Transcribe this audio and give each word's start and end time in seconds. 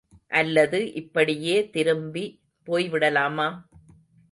அல்லது 0.27 0.93
இப்படியே 0.93 1.69
திரும்பி 1.69 2.25
போய்விடலாமா? 2.67 3.47